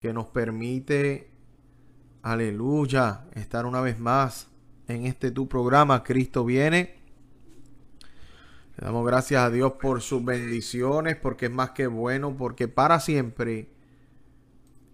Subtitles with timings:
[0.00, 1.30] que nos permite,
[2.22, 4.48] aleluya, estar una vez más
[4.86, 6.98] en este tu programa, Cristo viene.
[8.76, 13.00] Le damos gracias a Dios por sus bendiciones, porque es más que bueno, porque para
[13.00, 13.70] siempre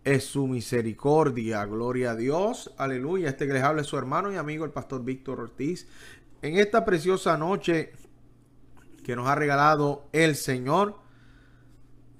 [0.04, 1.66] es su misericordia.
[1.66, 2.72] Gloria a Dios.
[2.78, 3.28] Aleluya.
[3.28, 5.86] Este que les habla es su hermano y amigo, el pastor Víctor Ortiz.
[6.40, 7.92] En esta preciosa noche
[9.04, 11.03] que nos ha regalado el Señor.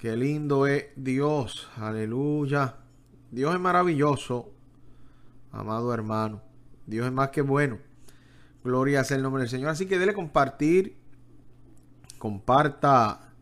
[0.05, 1.67] Qué lindo es Dios.
[1.79, 2.77] Aleluya.
[3.31, 4.53] Dios es maravilloso,
[5.51, 6.43] amado hermano.
[6.87, 7.79] Dios es más que bueno.
[8.63, 9.71] Gloria sea el nombre del Señor.
[9.71, 10.99] Así que dele compartir.
[12.19, 13.33] Comparta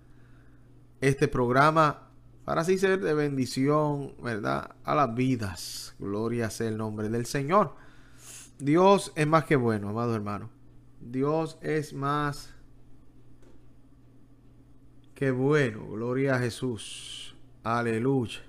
[1.00, 2.10] este programa
[2.44, 4.70] para así ser de bendición, ¿verdad?
[4.84, 5.96] A las vidas.
[5.98, 7.74] Gloria sea el nombre del Señor.
[8.60, 10.48] Dios es más que bueno, amado hermano.
[11.00, 12.54] Dios es más
[15.14, 15.86] que bueno.
[15.88, 17.34] Gloria a Jesús.
[17.62, 18.40] Aleluya.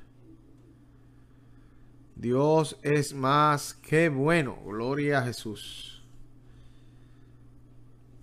[2.16, 4.58] Dios es más que bueno.
[4.66, 6.04] Gloria a Jesús.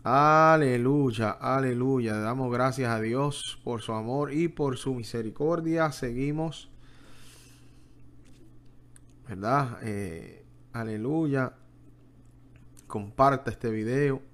[0.03, 2.17] Aleluya, aleluya.
[2.17, 5.93] Damos gracias a Dios por su amor y por su misericordia.
[5.93, 6.71] Seguimos.
[9.29, 9.79] ¿Verdad?
[9.83, 11.53] Eh, aleluya.
[12.87, 14.30] Comparta este video.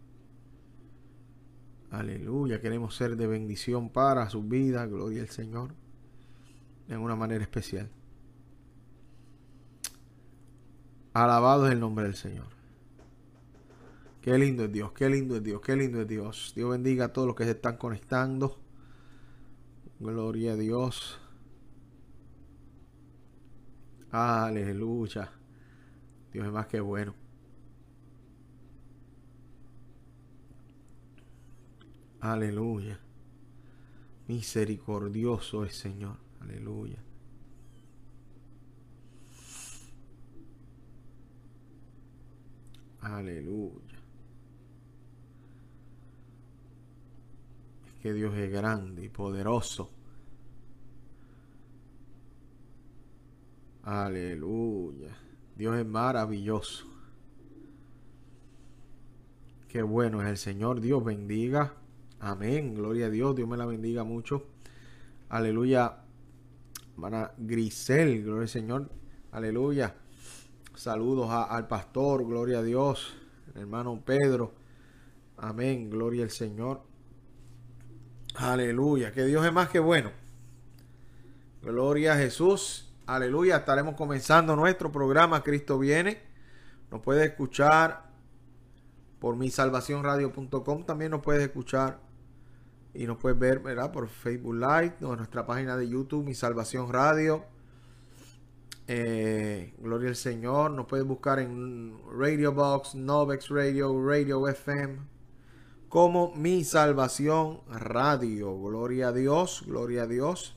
[1.96, 2.60] Aleluya.
[2.60, 4.84] Queremos ser de bendición para su vida.
[4.84, 5.72] Gloria al Señor.
[6.88, 7.88] En una manera especial.
[11.14, 12.48] Alabado es el nombre del Señor.
[14.20, 16.52] Qué lindo es Dios, qué lindo es Dios, qué lindo es Dios.
[16.54, 18.58] Dios bendiga a todos los que se están conectando.
[19.98, 21.18] Gloria a Dios.
[24.10, 25.32] Aleluya.
[26.30, 27.14] Dios es más que bueno.
[32.32, 32.98] Aleluya.
[34.26, 36.16] Misericordioso es Señor.
[36.40, 36.98] Aleluya.
[43.00, 43.96] Aleluya.
[48.02, 49.90] que Dios es grande y poderoso.
[53.84, 55.16] Aleluya.
[55.56, 56.86] Dios es maravilloso.
[59.68, 60.80] Qué bueno es el Señor.
[60.80, 61.85] Dios bendiga.
[62.20, 62.74] Amén.
[62.74, 63.34] Gloria a Dios.
[63.36, 64.46] Dios me la bendiga mucho.
[65.28, 65.98] Aleluya.
[66.92, 68.22] Hermana Grisel.
[68.22, 68.90] Gloria al Señor.
[69.32, 69.94] Aleluya.
[70.74, 72.26] Saludos al pastor.
[72.26, 73.14] Gloria a Dios.
[73.54, 74.54] Hermano Pedro.
[75.36, 75.90] Amén.
[75.90, 76.82] Gloria al Señor.
[78.38, 80.10] Aleluya, que Dios es más que bueno.
[81.62, 82.92] Gloria a Jesús.
[83.06, 86.20] Aleluya, estaremos comenzando nuestro programa Cristo viene.
[86.90, 88.10] Nos puede escuchar
[89.20, 90.84] por misalvacionradio.com.
[90.84, 91.98] También nos puedes escuchar
[92.96, 93.92] y nos puedes ver ¿verdad?
[93.92, 97.44] por Facebook Live o nuestra página de YouTube, Mi Salvación Radio.
[98.88, 100.70] Eh, gloria al Señor.
[100.70, 105.16] Nos puedes buscar en Radio Box, Novex Radio, Radio FM
[105.88, 108.54] como mi salvación radio.
[108.58, 110.56] Gloria a Dios, gloria a Dios.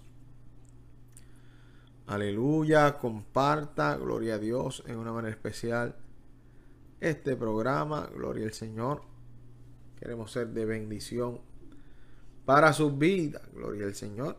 [2.07, 5.95] Aleluya, comparta, gloria a Dios en una manera especial
[6.99, 9.03] este programa, gloria al Señor.
[9.99, 11.39] Queremos ser de bendición
[12.49, 14.35] para su vida, gloria al Señor.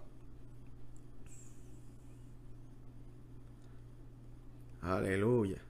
[4.82, 5.62] Aleluya.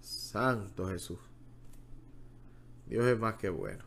[0.00, 1.18] Santo Jesús.
[2.86, 3.84] Dios es más que bueno.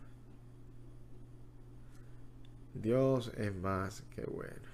[2.73, 4.70] Dios es más que bueno.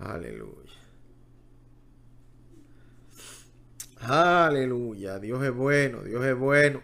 [0.00, 0.72] Aleluya.
[4.00, 5.18] Aleluya.
[5.18, 6.82] Dios es bueno, Dios es bueno.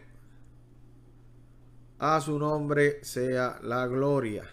[1.98, 4.44] A su nombre sea la gloria.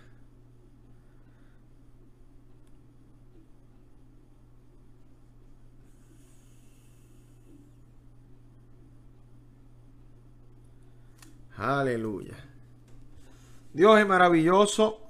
[11.57, 12.35] Aleluya.
[13.73, 15.00] Dios es maravilloso.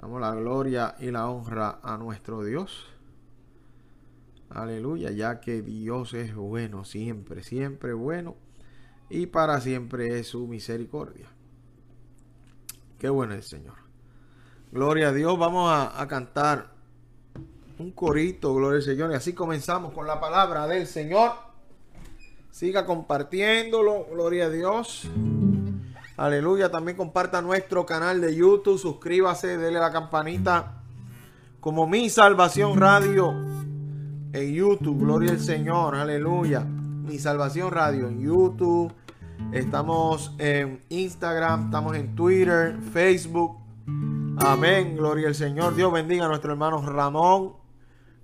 [0.00, 2.86] Damos la gloria y la honra a nuestro Dios.
[4.50, 8.36] Aleluya, ya que Dios es bueno siempre, siempre bueno.
[9.10, 11.26] Y para siempre es su misericordia.
[12.98, 13.74] Qué bueno es el Señor.
[14.70, 15.38] Gloria a Dios.
[15.38, 16.70] Vamos a, a cantar
[17.78, 19.10] un corito, gloria al Señor.
[19.12, 21.32] Y así comenzamos con la palabra del Señor.
[22.50, 24.06] Siga compartiéndolo.
[24.10, 25.08] Gloria a Dios.
[26.18, 26.68] Aleluya.
[26.68, 28.78] También comparta nuestro canal de YouTube.
[28.78, 30.82] Suscríbase, dele la campanita.
[31.60, 33.32] Como mi salvación radio
[34.32, 34.98] en YouTube.
[34.98, 35.94] Gloria al Señor.
[35.94, 36.60] Aleluya.
[36.60, 38.92] Mi Salvación Radio en YouTube.
[39.52, 43.56] Estamos en Instagram, estamos en Twitter, Facebook.
[44.38, 45.74] Amén, gloria al Señor.
[45.74, 47.54] Dios bendiga a nuestro hermano Ramón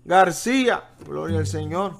[0.05, 0.83] García.
[1.07, 1.93] Gloria al Señor.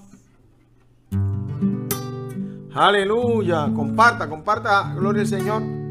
[2.75, 3.71] Aleluya.
[3.75, 5.84] Comparta, comparta, gloria al Señor.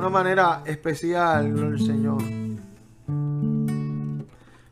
[0.00, 2.22] Una manera especial, gloria al Señor.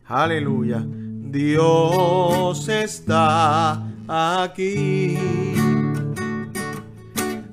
[0.07, 0.83] Aleluya.
[0.87, 5.19] Dios está aquí.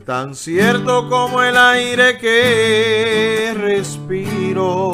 [0.05, 4.93] Tan cierto como el aire que respiro.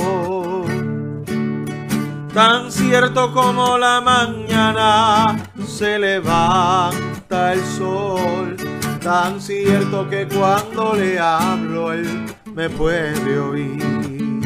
[2.33, 5.37] Tan cierto como la mañana
[5.67, 8.57] se levanta el sol.
[9.03, 14.41] Tan cierto que cuando le hablo él me puede oír.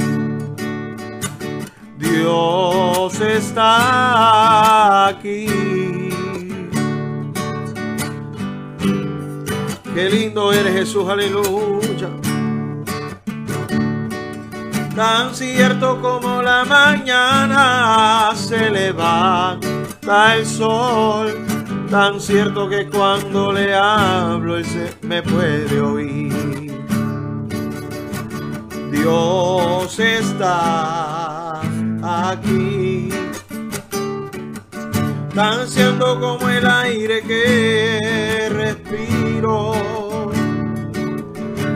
[1.98, 5.48] Dios está aquí.
[9.94, 12.10] Qué lindo eres Jesús, aleluya.
[14.96, 21.46] Tan cierto como la mañana se levanta el sol,
[21.90, 26.55] tan cierto que cuando le hablo él se me puede oír.
[28.96, 31.62] Dios está
[32.02, 33.10] aquí.
[35.34, 39.74] Tan cierto como el aire que respiro,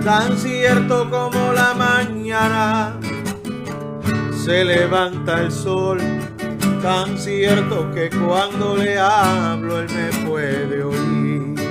[0.04, 2.98] tan cierto como la mañana
[4.45, 6.00] se levanta el sol,
[6.81, 11.69] tan cierto que cuando le hablo él me puede oír.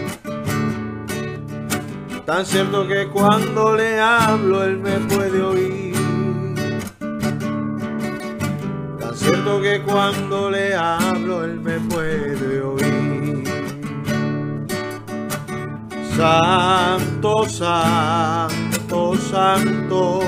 [2.29, 5.97] Tan cierto que cuando le hablo él me puede oír.
[9.15, 13.45] cierto que cuando le hablo él me puede oír.
[16.15, 20.21] Santo, santo, santo,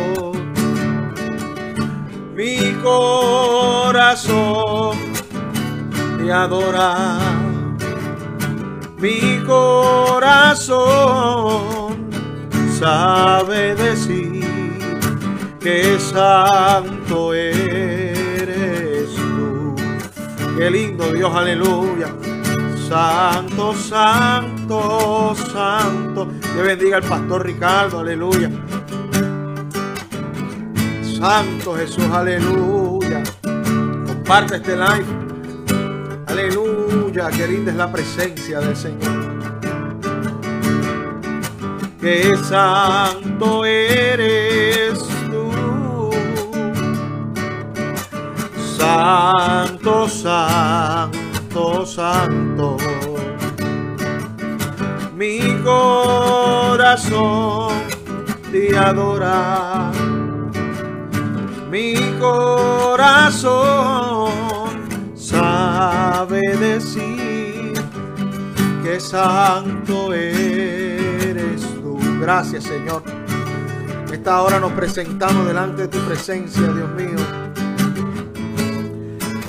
[2.35, 4.17] mi corazón
[6.17, 7.19] te adora,
[8.97, 10.81] mi corazón
[12.81, 14.43] sabe decir
[15.61, 17.61] que santo es
[20.57, 22.09] Qué lindo Dios, aleluya.
[22.87, 26.29] Santo, santo, santo.
[26.55, 28.51] Dios bendiga al pastor Ricardo, aleluya.
[31.19, 33.23] Santo Jesús, aleluya.
[34.07, 35.07] Comparte este live.
[36.27, 39.20] Aleluya, qué linda es la presencia del Señor.
[42.01, 44.99] Qué santo eres
[48.79, 52.79] Santo, santo, santo.
[55.15, 57.03] Mi corazón
[58.51, 59.93] te adora.
[61.71, 63.51] Mi corazón
[65.15, 67.75] sabe decir
[68.83, 70.80] que santo tú.
[72.21, 73.03] Gracias, Señor.
[74.13, 77.17] Esta hora nos presentamos delante de tu presencia, Dios mío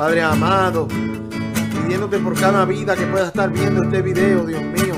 [0.01, 4.95] Padre amado, pidiéndote por cada vida que pueda estar viendo este video, Dios mío.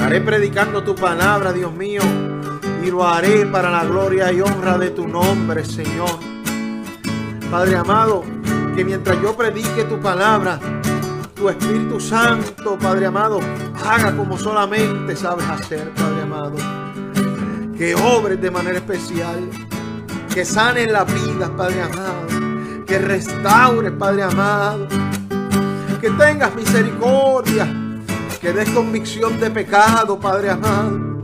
[0.00, 2.02] Haré predicando tu palabra, Dios mío,
[2.84, 6.18] y lo haré para la gloria y honra de tu nombre, Señor.
[7.48, 8.24] Padre amado,
[8.74, 10.58] que mientras yo predique tu palabra,
[11.36, 13.38] tu Espíritu Santo, Padre amado,
[13.86, 16.56] haga como solamente sabes hacer, Padre amado.
[17.76, 19.48] Que obres de manera especial,
[20.32, 22.42] que sanen las vidas, Padre amado
[22.92, 24.86] que restaure, Padre amado,
[25.98, 27.66] que tengas misericordia,
[28.38, 31.22] que des convicción de pecado, Padre amado,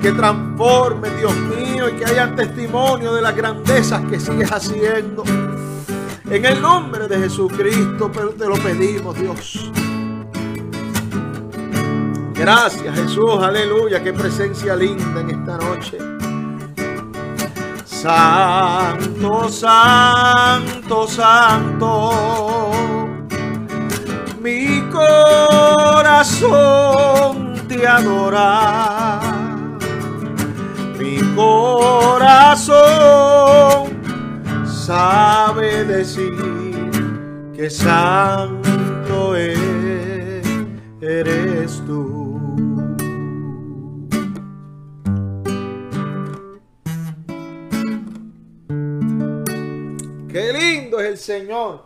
[0.00, 5.22] que transforme, Dios mío, y que haya testimonio de las grandezas que sigues haciendo.
[6.30, 9.70] En el nombre de Jesucristo, pero te lo pedimos, Dios.
[12.42, 15.96] Gracias, Jesús, aleluya, qué presencia linda en esta noche.
[17.84, 22.10] Santo, santo, santo,
[24.40, 26.42] mi corazón
[27.68, 29.20] te adora,
[30.98, 32.72] mi corazón
[34.66, 36.90] sabe decir
[37.54, 39.36] que santo
[41.00, 42.21] eres tú.
[51.18, 51.84] Señor.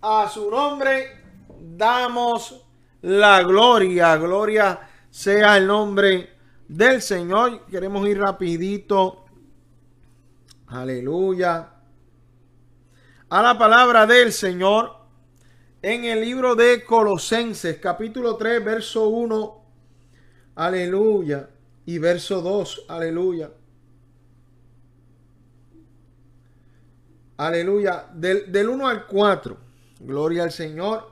[0.00, 1.22] A su nombre
[1.60, 2.64] damos
[3.02, 4.16] la gloria.
[4.16, 4.80] Gloria
[5.10, 6.30] sea el nombre
[6.68, 7.66] del Señor.
[7.66, 9.24] Queremos ir rapidito.
[10.66, 11.68] Aleluya.
[13.28, 14.96] A la palabra del Señor
[15.82, 19.64] en el libro de Colosenses, capítulo 3, verso 1.
[20.54, 21.48] Aleluya.
[21.84, 22.86] Y verso 2.
[22.88, 23.50] Aleluya.
[27.46, 28.06] Aleluya.
[28.12, 29.56] Del, del 1 al 4.
[30.00, 31.10] Gloria al Señor.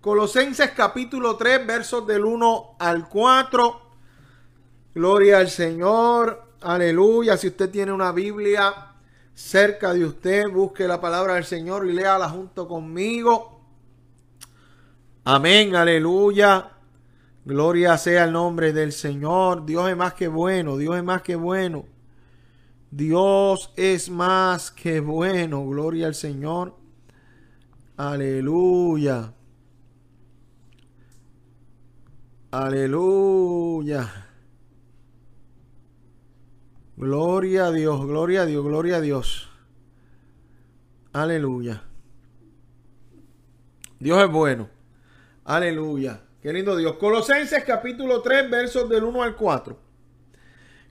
[0.00, 3.80] Colosenses capítulo 3, versos del 1 al 4.
[4.94, 6.44] Gloria al Señor.
[6.60, 7.36] Aleluya.
[7.36, 8.72] Si usted tiene una Biblia
[9.34, 13.60] cerca de usted, busque la palabra del Señor y léala junto conmigo.
[15.24, 15.74] Amén.
[15.74, 16.70] Aleluya.
[17.44, 19.66] Gloria sea el nombre del Señor.
[19.66, 20.76] Dios es más que bueno.
[20.76, 21.84] Dios es más que bueno.
[22.96, 25.66] Dios es más que bueno.
[25.66, 26.76] Gloria al Señor.
[27.96, 29.34] Aleluya.
[32.52, 34.28] Aleluya.
[36.96, 39.50] Gloria a Dios, gloria a Dios, gloria a Dios.
[41.12, 41.82] Aleluya.
[43.98, 44.68] Dios es bueno.
[45.44, 46.22] Aleluya.
[46.40, 46.94] Qué lindo Dios.
[46.98, 49.83] Colosenses capítulo 3, versos del 1 al 4.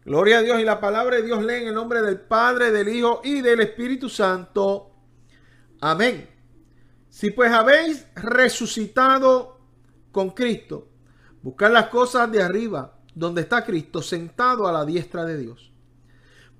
[0.05, 2.89] Gloria a Dios y la palabra de Dios lee en el nombre del Padre, del
[2.89, 4.91] Hijo y del Espíritu Santo.
[5.79, 6.29] Amén.
[7.07, 9.61] Si pues habéis resucitado
[10.11, 10.89] con Cristo,
[11.41, 15.71] buscad las cosas de arriba, donde está Cristo sentado a la diestra de Dios.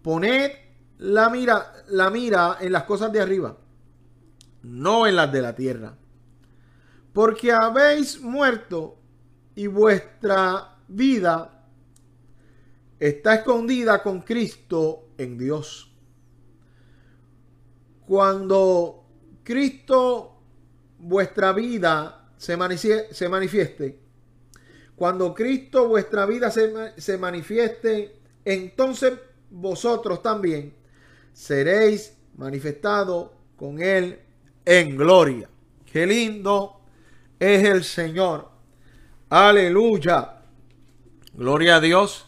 [0.02, 0.52] Poned
[1.00, 3.58] la mira, la mira en las cosas de arriba,
[4.62, 5.98] no en las de la tierra.
[7.12, 9.00] Porque habéis muerto
[9.54, 11.63] y vuestra vida
[13.08, 15.92] está escondida con Cristo en Dios.
[18.08, 19.04] Cuando
[19.44, 20.38] Cristo,
[21.00, 24.00] vuestra vida, se, manifieste,
[24.96, 29.20] cuando Cristo, vuestra vida se, se manifieste, entonces
[29.50, 30.74] vosotros también
[31.34, 34.18] seréis manifestados con Él
[34.64, 35.50] en gloria.
[35.92, 36.80] Qué lindo
[37.38, 38.50] es el Señor.
[39.28, 40.42] Aleluya.
[41.34, 42.28] Gloria a Dios.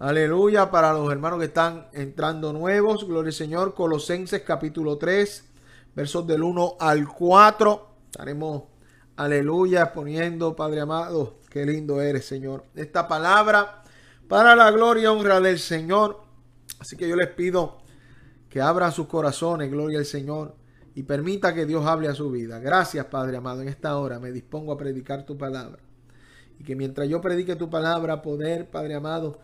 [0.00, 3.04] Aleluya para los hermanos que están entrando nuevos.
[3.04, 3.74] Gloria al Señor.
[3.74, 5.44] Colosenses capítulo 3,
[5.96, 7.88] versos del 1 al 4.
[8.04, 8.62] Estaremos,
[9.16, 12.62] aleluya, poniendo, Padre amado, qué lindo eres, Señor.
[12.76, 13.82] Esta palabra
[14.28, 16.20] para la gloria y honra del Señor.
[16.78, 17.78] Así que yo les pido
[18.48, 20.54] que abran sus corazones, gloria al Señor,
[20.94, 22.60] y permita que Dios hable a su vida.
[22.60, 23.62] Gracias, Padre amado.
[23.62, 25.80] En esta hora me dispongo a predicar tu palabra.
[26.56, 29.40] Y que mientras yo predique tu palabra, poder, Padre amado,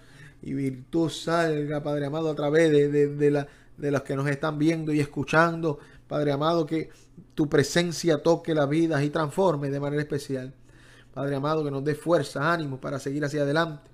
[0.46, 3.48] y virtud salga, Padre amado, a través de, la,
[3.78, 5.78] de los que nos están viendo y escuchando.
[6.06, 6.90] Padre amado, que
[7.34, 10.54] tu presencia toque la vida y transforme de manera especial.
[11.14, 13.90] Padre amado, que nos dé fuerza, ánimo para seguir hacia adelante.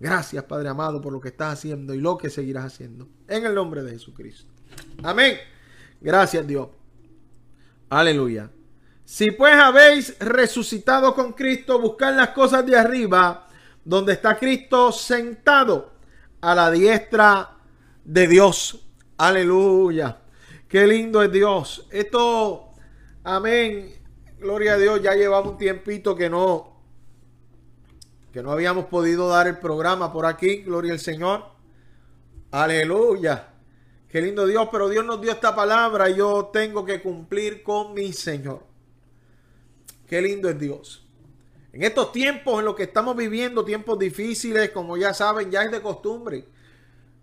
[0.00, 3.08] Gracias, Padre amado, por lo que estás haciendo y lo que seguirás haciendo.
[3.28, 4.50] En el nombre de Jesucristo.
[5.02, 5.36] Amén.
[6.00, 6.68] Gracias, Dios.
[7.90, 8.50] Aleluya.
[9.04, 13.41] Si pues habéis resucitado con Cristo, buscad las cosas de arriba
[13.84, 15.92] donde está Cristo sentado
[16.40, 17.56] a la diestra
[18.04, 18.84] de Dios.
[19.16, 20.18] Aleluya.
[20.68, 21.86] Qué lindo es Dios.
[21.90, 22.70] Esto,
[23.24, 23.94] amén.
[24.38, 25.02] Gloria a Dios.
[25.02, 26.80] Ya llevamos un tiempito que no,
[28.32, 30.62] que no habíamos podido dar el programa por aquí.
[30.62, 31.44] Gloria al Señor.
[32.50, 33.48] Aleluya.
[34.08, 37.94] Qué lindo Dios, pero Dios nos dio esta palabra y yo tengo que cumplir con
[37.94, 38.62] mi Señor.
[40.06, 41.01] Qué lindo es Dios.
[41.72, 45.70] En estos tiempos en los que estamos viviendo, tiempos difíciles, como ya saben, ya es
[45.70, 46.46] de costumbre.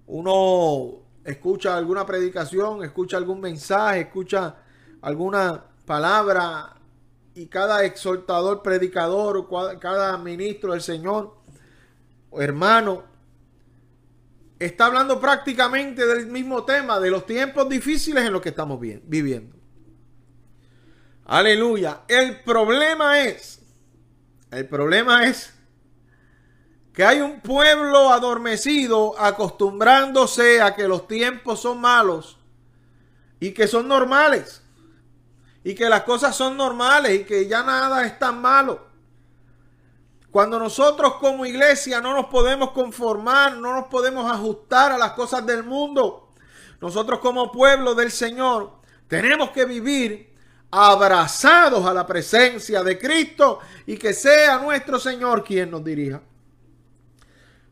[0.08, 4.56] Uno escucha alguna predicación, escucha algún mensaje, escucha
[5.02, 6.76] alguna palabra
[7.36, 9.48] y cada exhortador, predicador,
[9.80, 11.36] cada ministro del Señor,
[12.32, 13.04] hermano,
[14.58, 19.56] está hablando prácticamente del mismo tema, de los tiempos difíciles en los que estamos viviendo.
[21.26, 22.02] Aleluya.
[22.08, 23.59] El problema es
[24.52, 25.54] el problema es
[26.94, 32.38] que hay un pueblo adormecido acostumbrándose a que los tiempos son malos
[33.40, 34.64] y que son normales
[35.64, 38.88] y que las cosas son normales y que ya nada es tan malo.
[40.32, 45.46] Cuando nosotros como iglesia no nos podemos conformar, no nos podemos ajustar a las cosas
[45.46, 46.34] del mundo,
[46.82, 48.72] nosotros como pueblo del Señor
[49.08, 50.29] tenemos que vivir
[50.72, 56.22] abrazados a la presencia de Cristo y que sea nuestro Señor quien nos dirija.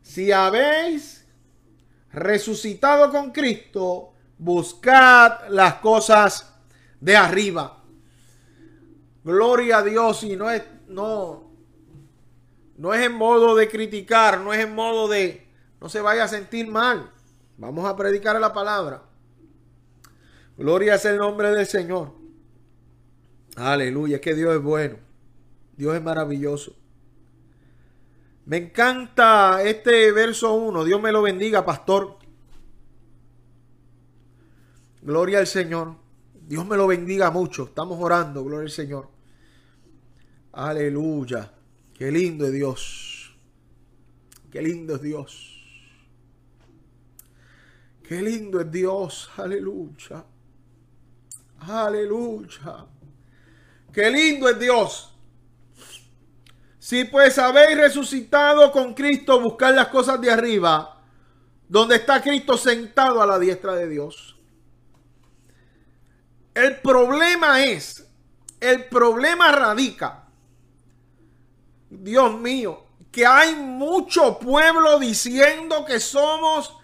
[0.02, 1.26] Si habéis
[2.12, 6.54] resucitado con Cristo, buscad las cosas
[7.00, 7.82] de arriba.
[9.22, 11.52] Gloria a Dios y no es no
[12.78, 15.46] No es en modo de criticar, no es en modo de
[15.80, 17.10] no se vaya a sentir mal.
[17.56, 19.02] Vamos a predicar la palabra.
[20.56, 22.17] Gloria es el nombre del Señor.
[23.58, 24.96] Aleluya, es que Dios es bueno.
[25.76, 26.76] Dios es maravilloso.
[28.46, 30.84] Me encanta este verso 1.
[30.84, 32.18] Dios me lo bendiga, pastor.
[35.02, 35.96] Gloria al Señor.
[36.46, 37.64] Dios me lo bendiga mucho.
[37.64, 39.08] Estamos orando, gloria al Señor.
[40.52, 41.52] Aleluya.
[41.94, 43.36] Qué lindo es Dios.
[44.52, 45.54] Qué lindo es Dios.
[48.04, 49.30] Qué lindo es Dios.
[49.36, 50.24] Aleluya.
[51.60, 52.86] Aleluya.
[53.98, 55.12] Qué lindo es Dios.
[56.78, 61.02] Si pues habéis resucitado con Cristo, buscar las cosas de arriba,
[61.68, 64.36] donde está Cristo sentado a la diestra de Dios.
[66.54, 68.08] El problema es,
[68.60, 70.28] el problema radica,
[71.90, 76.78] Dios mío, que hay mucho pueblo diciendo que somos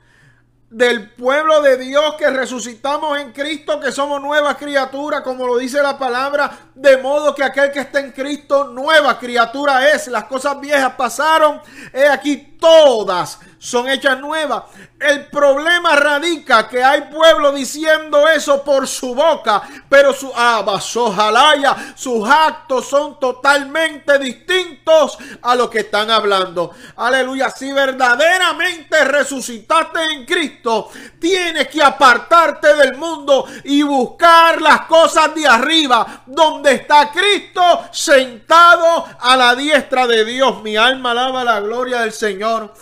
[0.74, 5.80] del pueblo de Dios que resucitamos en Cristo, que somos nuevas criaturas, como lo dice
[5.80, 10.08] la palabra, de modo que aquel que está en Cristo, nueva criatura es.
[10.08, 11.60] Las cosas viejas pasaron,
[11.92, 14.64] he aquí todas son hechas nuevas.
[15.00, 22.28] El problema radica que hay pueblo diciendo eso por su boca, pero su abasojalaya, sus
[22.28, 26.72] actos son totalmente distintos a lo que están hablando.
[26.96, 35.34] Aleluya, si verdaderamente resucitaste en Cristo, tienes que apartarte del mundo y buscar las cosas
[35.34, 40.62] de arriba, donde está Cristo sentado a la diestra de Dios.
[40.62, 42.72] Mi alma alaba la gloria del Señor.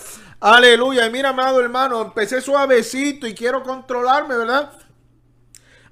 [0.40, 1.06] Aleluya.
[1.06, 4.72] Y mira, amado hermano, empecé suavecito y quiero controlarme, ¿verdad?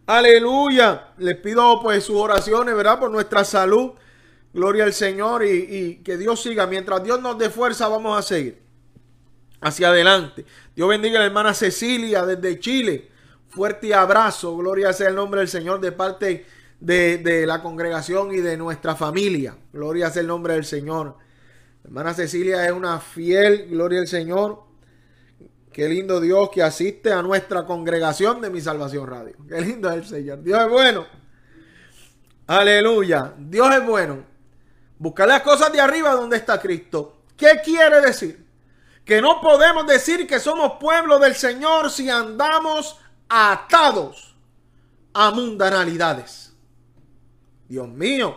[0.06, 1.12] Aleluya.
[1.18, 2.99] Les pido pues sus oraciones, ¿verdad?
[2.99, 3.92] Por nuestra salud.
[4.52, 6.66] Gloria al Señor y, que Dios siga.
[6.66, 8.61] Mientras Dios nos dé fuerza, vamos a seguir
[9.61, 10.44] hacia adelante.
[10.75, 13.08] Dios bendiga a la hermana Cecilia desde Chile.
[13.50, 14.56] Fuerte abrazo.
[14.56, 16.47] Gloria sea el nombre del Señor de parte
[16.80, 19.56] de, de la congregación y de nuestra familia.
[19.73, 21.16] Gloria sea el nombre del Señor.
[21.84, 24.64] Hermana Cecilia es una fiel, gloria al Señor.
[25.73, 29.36] Qué lindo Dios que asiste a nuestra congregación de mi salvación radio.
[29.49, 30.43] Qué lindo es el Señor.
[30.43, 31.06] Dios es bueno.
[32.47, 33.32] Aleluya.
[33.38, 34.25] Dios es bueno.
[34.99, 37.23] Buscar las cosas de arriba donde está Cristo.
[37.36, 38.45] ¿Qué quiere decir?
[39.04, 44.36] Que no podemos decir que somos pueblo del Señor si andamos atados
[45.14, 46.50] a mundanalidades.
[47.71, 48.37] Dios mío.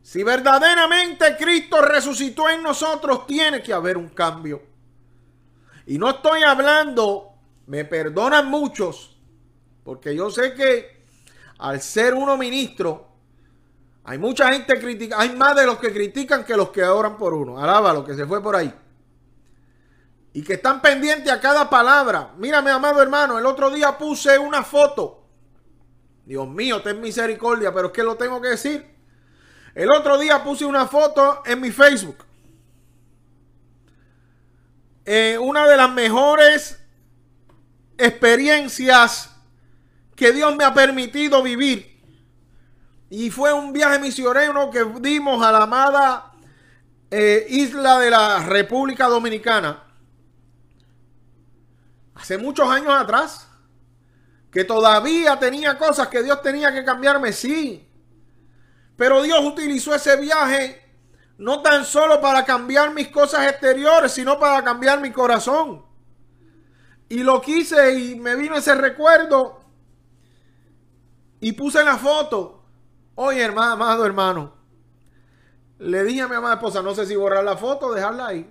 [0.00, 4.62] Si verdaderamente Cristo resucitó en nosotros, tiene que haber un cambio.
[5.86, 7.34] Y no estoy hablando,
[7.66, 9.14] me perdonan muchos,
[9.84, 11.04] porque yo sé que
[11.58, 13.08] al ser uno ministro,
[14.04, 17.34] hay mucha gente critica, hay más de los que critican que los que oran por
[17.34, 17.58] uno.
[17.58, 18.72] Alaba lo que se fue por ahí.
[20.32, 22.32] Y que están pendientes a cada palabra.
[22.38, 25.23] Mírame, amado hermano, el otro día puse una foto.
[26.24, 28.94] Dios mío, ten misericordia, pero es que lo tengo que decir.
[29.74, 32.24] El otro día puse una foto en mi Facebook.
[35.04, 36.80] Eh, una de las mejores
[37.98, 39.30] experiencias
[40.16, 41.94] que Dios me ha permitido vivir.
[43.10, 46.32] Y fue un viaje misionero que dimos a la amada
[47.10, 49.82] eh, isla de la República Dominicana.
[52.14, 53.43] Hace muchos años atrás.
[54.54, 57.90] Que todavía tenía cosas que Dios tenía que cambiarme, sí.
[58.96, 60.80] Pero Dios utilizó ese viaje
[61.38, 65.84] no tan solo para cambiar mis cosas exteriores, sino para cambiar mi corazón.
[67.08, 69.60] Y lo quise y me vino ese recuerdo
[71.40, 72.62] y puse la foto.
[73.16, 74.54] Oye, hermano, amado hermano,
[75.80, 78.48] le dije a mi amada esposa, no sé si borrar la foto o dejarla ahí.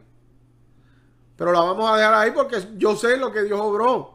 [1.37, 4.12] Pero la vamos a dejar ahí porque yo sé lo que Dios obró.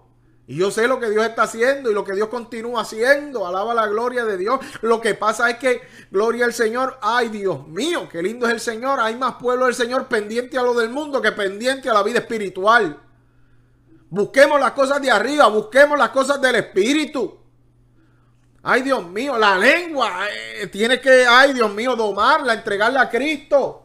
[0.50, 3.46] Y yo sé lo que Dios está haciendo y lo que Dios continúa haciendo.
[3.46, 4.58] Alaba la gloria de Dios.
[4.80, 8.60] Lo que pasa es que, gloria al Señor, ay Dios mío, qué lindo es el
[8.60, 8.98] Señor.
[8.98, 12.20] Hay más pueblo del Señor pendiente a lo del mundo que pendiente a la vida
[12.20, 12.98] espiritual.
[14.08, 17.38] Busquemos las cosas de arriba, busquemos las cosas del Espíritu.
[18.62, 23.82] Ay Dios mío, la lengua eh, tiene que, ay Dios mío, domarla, entregarla a Cristo.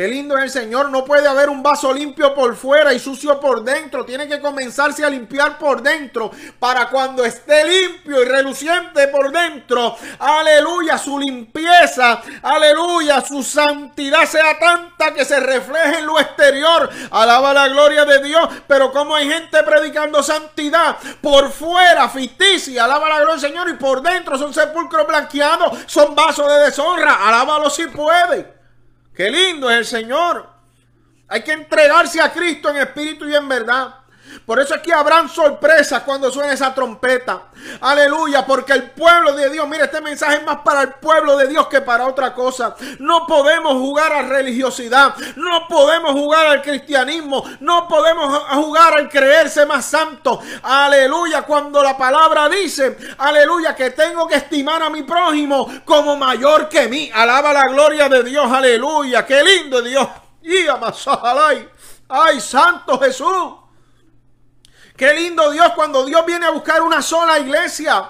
[0.00, 0.88] Qué lindo es el Señor.
[0.88, 4.02] No puede haber un vaso limpio por fuera y sucio por dentro.
[4.06, 9.94] Tiene que comenzarse a limpiar por dentro para cuando esté limpio y reluciente por dentro.
[10.18, 12.22] Aleluya, su limpieza.
[12.40, 16.88] Aleluya, su santidad sea tanta que se refleje en lo exterior.
[17.10, 18.48] Alaba la gloria de Dios.
[18.66, 22.84] Pero como hay gente predicando santidad por fuera, ficticia.
[22.84, 25.78] Alaba la gloria del Señor y por dentro son sepulcros blanqueados.
[25.84, 27.28] Son vasos de deshonra.
[27.28, 28.59] Alábalo si puede.
[29.20, 30.48] Qué lindo es el Señor.
[31.28, 33.96] Hay que entregarse a Cristo en espíritu y en verdad.
[34.44, 37.44] Por eso aquí habrán sorpresas cuando suene esa trompeta.
[37.80, 41.46] Aleluya, porque el pueblo de Dios, mire, este mensaje es más para el pueblo de
[41.46, 42.74] Dios que para otra cosa.
[42.98, 49.66] No podemos jugar a religiosidad, no podemos jugar al cristianismo, no podemos jugar al creerse
[49.66, 50.40] más santo.
[50.62, 56.68] Aleluya, cuando la palabra dice, aleluya, que tengo que estimar a mi prójimo como mayor
[56.68, 57.10] que mí.
[57.14, 60.08] Alaba la gloria de Dios, aleluya, qué lindo Dios.
[60.42, 60.66] Y
[62.08, 63.59] ay, santo Jesús.
[65.00, 68.06] Qué lindo Dios cuando Dios viene a buscar una sola iglesia.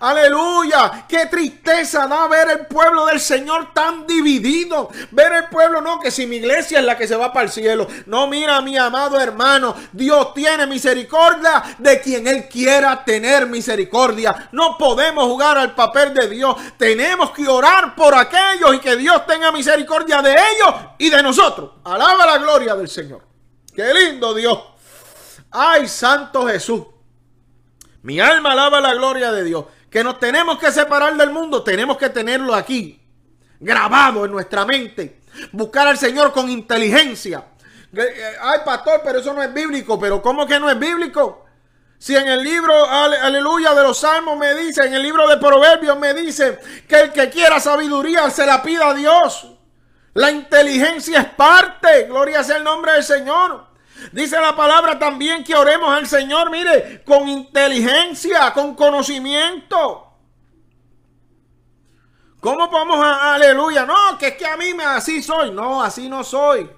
[0.00, 1.04] Aleluya.
[1.08, 4.90] Qué tristeza da ver el pueblo del Señor tan dividido.
[5.12, 7.52] Ver el pueblo, no, que si mi iglesia es la que se va para el
[7.52, 7.86] cielo.
[8.06, 9.76] No, mira, mi amado hermano.
[9.92, 14.48] Dios tiene misericordia de quien Él quiera tener misericordia.
[14.50, 16.56] No podemos jugar al papel de Dios.
[16.76, 21.70] Tenemos que orar por aquellos y que Dios tenga misericordia de ellos y de nosotros.
[21.84, 23.22] Alaba la gloria del Señor.
[23.72, 24.71] Qué lindo Dios.
[25.52, 26.82] Ay, Santo Jesús.
[28.02, 29.66] Mi alma alaba la gloria de Dios.
[29.90, 33.00] Que nos tenemos que separar del mundo, tenemos que tenerlo aquí,
[33.60, 35.20] grabado en nuestra mente.
[35.52, 37.44] Buscar al Señor con inteligencia.
[37.94, 40.00] Eh, ay, pastor, pero eso no es bíblico.
[40.00, 41.44] Pero ¿cómo que no es bíblico?
[41.98, 45.96] Si en el libro, aleluya, de los salmos me dice, en el libro de Proverbios
[45.96, 49.46] me dice que el que quiera sabiduría se la pida a Dios.
[50.14, 53.71] La inteligencia es parte, gloria sea el nombre del Señor.
[54.10, 60.08] Dice la palabra también que oremos al Señor, mire, con inteligencia, con conocimiento.
[62.40, 63.86] ¿Cómo podemos, a, aleluya?
[63.86, 65.52] No, que es que a mí me así soy.
[65.52, 66.68] No, así no soy.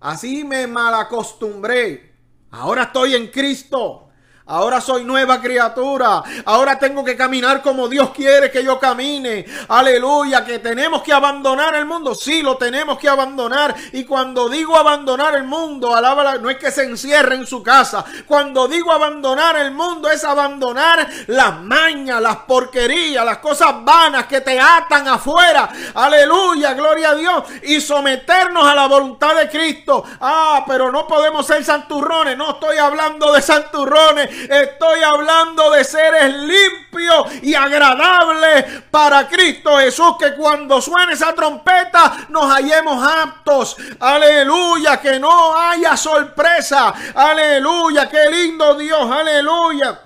[0.00, 2.16] Así me malacostumbré.
[2.50, 4.07] Ahora estoy en Cristo.
[4.48, 6.22] Ahora soy nueva criatura.
[6.46, 9.44] Ahora tengo que caminar como Dios quiere que yo camine.
[9.68, 12.14] Aleluya, que tenemos que abandonar el mundo.
[12.14, 13.74] Sí, lo tenemos que abandonar.
[13.92, 18.06] Y cuando digo abandonar el mundo, alaba no es que se encierre en su casa.
[18.26, 24.40] Cuando digo abandonar el mundo es abandonar las mañas, las porquerías, las cosas vanas que
[24.40, 25.68] te atan afuera.
[25.94, 27.44] Aleluya, gloria a Dios.
[27.64, 30.04] Y someternos a la voluntad de Cristo.
[30.22, 32.34] Ah, pero no podemos ser santurrones.
[32.38, 34.37] No estoy hablando de santurrones.
[34.48, 40.14] Estoy hablando de seres limpios y agradables para Cristo Jesús.
[40.18, 43.76] Que cuando suene esa trompeta nos hallemos aptos.
[43.98, 45.00] Aleluya.
[45.00, 46.94] Que no haya sorpresa.
[47.14, 48.08] Aleluya.
[48.08, 49.10] Qué lindo Dios.
[49.10, 50.00] Aleluya.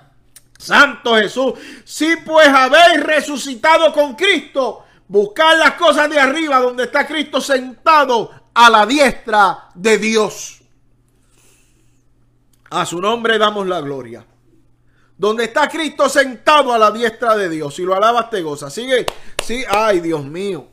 [0.58, 1.54] Santo Jesús.
[1.84, 8.30] Si pues habéis resucitado con Cristo, buscar las cosas de arriba donde está Cristo sentado
[8.54, 10.61] a la diestra de Dios.
[12.72, 14.24] A su nombre damos la gloria.
[15.18, 17.74] Donde está Cristo sentado a la diestra de Dios.
[17.74, 18.70] Si lo alabas, te goza.
[18.70, 19.04] Sigue.
[19.44, 20.68] Sí, ay, Dios mío.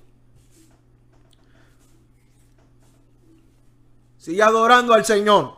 [4.18, 5.58] Sigue adorando al Señor.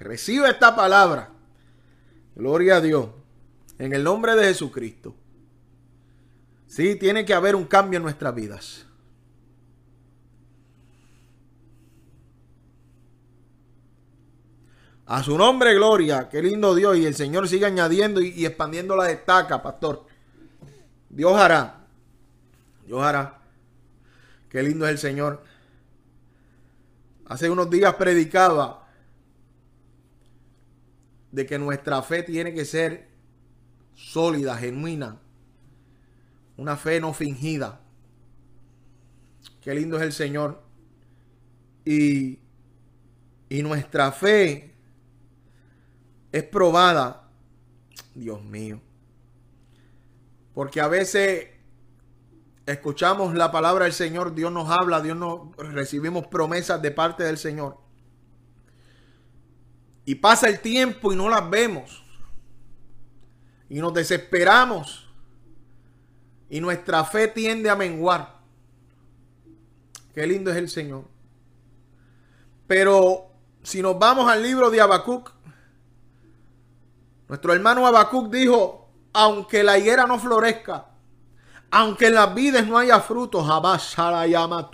[0.00, 1.30] Recibe esta palabra.
[2.34, 3.10] Gloria a Dios.
[3.78, 5.14] En el nombre de Jesucristo.
[6.66, 8.85] Sí, tiene que haber un cambio en nuestras vidas.
[15.06, 16.28] A su nombre, gloria.
[16.28, 16.96] Qué lindo Dios.
[16.98, 20.04] Y el Señor sigue añadiendo y, expandiendo la estaca, pastor.
[21.08, 21.86] Dios hará.
[22.84, 23.40] Dios hará.
[24.48, 25.44] Qué lindo es el Señor.
[27.26, 28.88] Hace unos días predicaba
[31.30, 33.08] de que nuestra fe tiene que ser
[33.94, 35.20] sólida, genuina.
[36.56, 37.80] Una fe no fingida.
[39.60, 40.62] Qué lindo es el Señor.
[41.84, 42.40] Y,
[43.48, 44.75] y nuestra fe
[46.32, 47.28] es probada.
[48.14, 48.80] Dios mío.
[50.54, 51.48] Porque a veces
[52.64, 57.38] escuchamos la palabra del Señor, Dios nos habla, Dios nos recibimos promesas de parte del
[57.38, 57.78] Señor.
[60.04, 62.02] Y pasa el tiempo y no las vemos.
[63.68, 65.08] Y nos desesperamos.
[66.48, 68.36] Y nuestra fe tiende a menguar.
[70.14, 71.04] Qué lindo es el Señor.
[72.66, 73.30] Pero
[73.62, 75.35] si nos vamos al libro de Habacuc,
[77.28, 80.86] nuestro hermano Habacuc dijo, aunque la higuera no florezca,
[81.70, 84.70] aunque en las vides no haya frutos, jamás la llama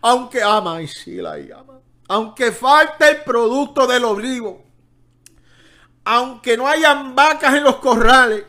[0.00, 1.80] Aunque ama y si la llama.
[2.08, 4.64] Aunque falte el producto del olivo.
[6.04, 8.44] Aunque no hayan vacas en los corrales.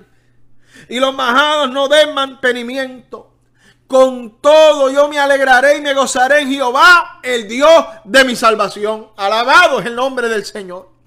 [0.88, 3.34] Y los majados no den mantenimiento.
[3.88, 9.10] Con todo yo me alegraré y me gozaré en Jehová, el Dios de mi salvación.
[9.18, 10.99] Alabado es el nombre del Señor.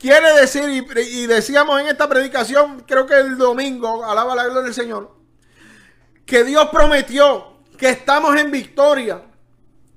[0.00, 0.62] Quiere decir,
[0.96, 5.14] y, decíamos en esta predicación, creo que el domingo, alaba la gloria del Señor,
[6.24, 9.20] que Dios prometió que estamos en victoria.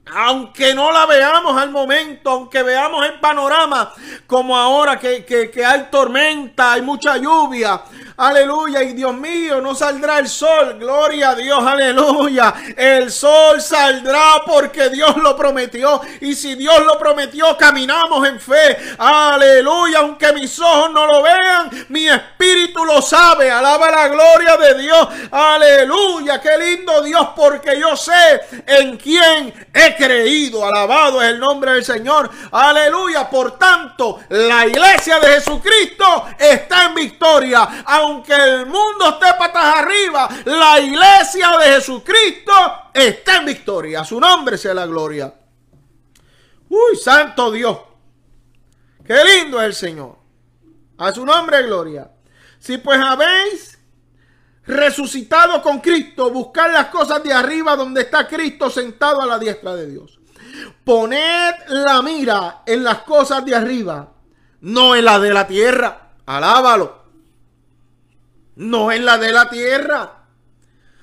[0.06, 3.94] Aunque no la veamos al momento, aunque veamos el panorama
[4.28, 7.82] como ahora que, que hay tormenta, hay mucha lluvia,
[8.18, 8.84] Aleluya.
[8.84, 10.78] Y Dios mío, no saldrá el sol.
[10.80, 11.66] Gloria a Dios.
[11.66, 12.54] Aleluya.
[12.78, 16.02] El sol saldrá porque Dios lo prometió.
[16.22, 18.78] Y si Dios lo prometió, caminamos en fe.
[18.98, 20.00] Aleluya.
[20.00, 21.63] Aunque mis ojos no lo vean,
[23.02, 23.50] sabe.
[23.50, 25.08] Alaba la gloria de Dios.
[25.32, 26.40] Aleluya.
[26.40, 30.66] Qué lindo Dios porque yo sé en quién he creído.
[30.66, 32.30] Alabado es el nombre del Señor.
[32.52, 33.30] Aleluya.
[33.30, 40.30] Por tanto, la iglesia de Jesucristo está en victoria aunque el mundo esté patas arriba,
[40.46, 42.52] la iglesia de Jesucristo
[42.94, 44.04] está en victoria.
[44.04, 45.34] su nombre sea la gloria.
[46.70, 47.78] Uy, santo Dios.
[49.06, 50.18] Qué lindo es el Señor.
[50.98, 52.10] A su nombre gloria.
[52.64, 53.78] Si pues habéis
[54.66, 59.76] resucitado con Cristo, buscar las cosas de arriba donde está Cristo sentado a la diestra
[59.76, 60.18] de Dios.
[60.86, 64.14] Poned la mira en las cosas de arriba,
[64.62, 66.12] no en la de la tierra.
[66.26, 67.04] Alábalo
[68.56, 70.12] no es la de la tierra.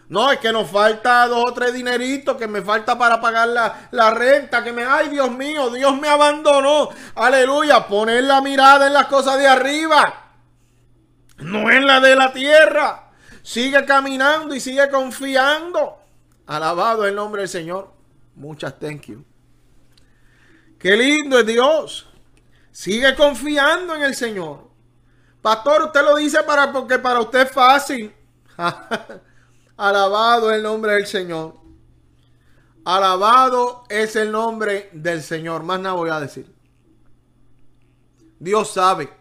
[0.09, 3.49] No, es que nos falta dos o tres dineritos que me falta para pagar
[3.91, 4.65] la, renta.
[4.65, 6.89] Que me, ay Dios mío, Dios me abandonó.
[7.15, 10.30] Aleluya, poner la mirada en las cosas de arriba.
[11.41, 13.11] No en la de la tierra.
[13.43, 15.99] Sigue caminando y sigue confiando.
[16.47, 17.93] Alabado el nombre del Señor.
[18.35, 19.25] Muchas thank you.
[20.79, 22.09] Qué lindo es Dios.
[22.71, 24.69] Sigue confiando en el Señor.
[25.43, 28.15] Pastor, usted lo dice para porque para usted es fácil.
[29.77, 31.55] Alabado el nombre del Señor.
[32.85, 35.63] Alabado es el nombre del Señor.
[35.63, 36.53] Más nada voy a decir.
[38.39, 39.20] Dios sabe.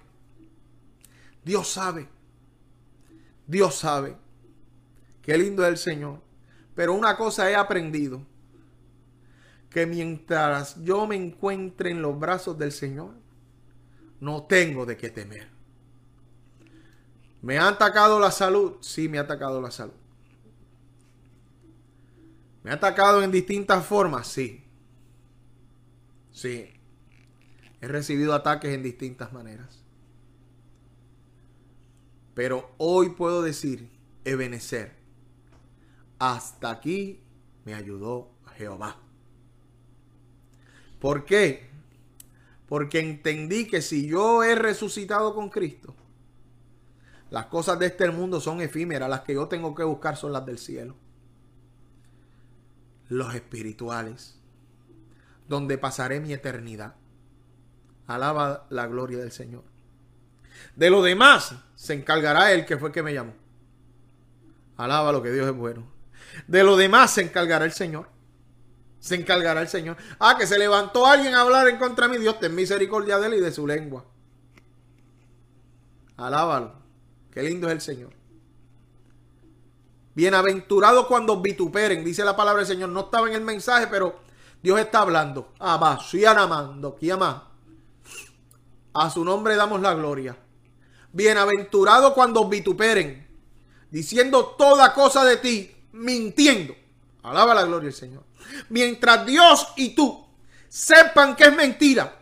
[1.49, 2.07] Dios sabe.
[3.47, 4.15] Dios sabe.
[5.23, 6.21] Qué lindo es el Señor.
[6.75, 8.21] Pero una cosa he aprendido.
[9.71, 13.15] Que mientras yo me encuentre en los brazos del Señor,
[14.19, 15.47] no tengo de qué temer.
[17.41, 18.75] ¿Me ha atacado la salud?
[18.81, 19.97] Sí, me ha atacado la salud.
[22.61, 24.27] ¿Me ha atacado en distintas formas?
[24.27, 24.63] Sí.
[26.31, 26.75] Sí.
[27.81, 29.78] He recibido ataques en distintas maneras.
[32.39, 33.89] Pero hoy puedo decir,
[34.23, 34.95] Ebenecer,
[36.19, 37.21] hasta aquí
[37.65, 38.95] me ayudó Jehová.
[41.01, 41.69] ¿Por qué?
[42.65, 45.93] Porque entendí que si yo he resucitado con Cristo,
[47.29, 50.45] las cosas de este mundo son efímeras, las que yo tengo que buscar son las
[50.45, 50.95] del cielo.
[53.09, 54.39] Los espirituales,
[55.49, 56.95] donde pasaré mi eternidad.
[58.07, 59.65] Alaba la gloria del Señor.
[60.77, 63.33] De lo demás se encargará Él que fue que me llamó.
[64.75, 65.89] Alaba lo que Dios es bueno.
[66.45, 68.09] De lo demás se encargará el Señor.
[68.99, 69.95] Se encargará el Señor.
[70.19, 73.27] Ah, que se levantó alguien a hablar en contra de mi Dios, ten misericordia de
[73.27, 74.03] él y de su lengua.
[76.17, 76.73] Alábalo.
[77.31, 78.11] Qué lindo es el Señor.
[80.15, 82.89] Bienaventurado cuando vituperen, dice la palabra del Señor.
[82.89, 84.19] No estaba en el mensaje, pero
[84.61, 85.53] Dios está hablando.
[85.59, 85.97] Abba,
[86.37, 86.97] amando,
[88.93, 90.35] A su nombre damos la gloria.
[91.11, 93.27] Bienaventurado cuando vituperen,
[93.89, 96.75] diciendo toda cosa de ti, mintiendo.
[97.23, 98.23] Alaba la gloria del Señor.
[98.69, 100.25] Mientras Dios y tú
[100.67, 102.19] sepan que es mentira,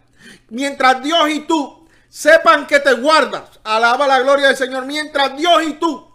[0.49, 3.59] mientras Dios y tú sepan que te guardas.
[3.63, 6.07] Alaba la gloria del Señor mientras Dios y tú.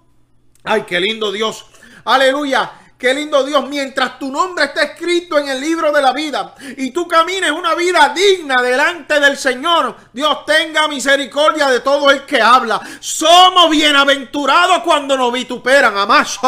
[0.64, 1.66] Ay, qué lindo Dios.
[2.04, 2.81] Aleluya.
[3.02, 6.92] Qué lindo Dios, mientras tu nombre está escrito en el libro de la vida y
[6.92, 12.40] tú camines una vida digna delante del Señor, Dios tenga misericordia de todo el que
[12.40, 12.80] habla.
[13.00, 15.98] Somos bienaventurados cuando nos vituperan.
[15.98, 16.38] Amazo,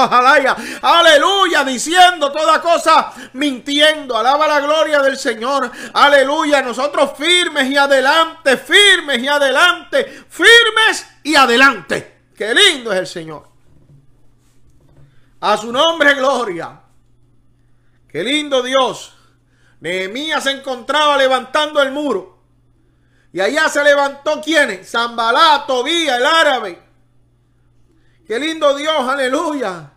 [0.81, 4.17] aleluya, diciendo toda cosa, mintiendo.
[4.17, 5.73] Alaba la gloria del Señor.
[5.93, 12.29] Aleluya, nosotros firmes y adelante, firmes y adelante, firmes y adelante.
[12.37, 13.54] Qué lindo es el Señor.
[15.47, 16.81] A su nombre, gloria.
[18.09, 19.15] Qué lindo Dios.
[19.81, 22.39] Nehemías se encontraba levantando el muro.
[23.31, 24.83] Y allá se levantó quién?
[24.87, 26.83] Zambalá, Tobía, el árabe.
[28.27, 29.93] Qué lindo Dios, aleluya.